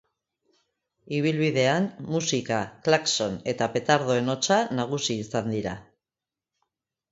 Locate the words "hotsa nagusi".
4.35-5.21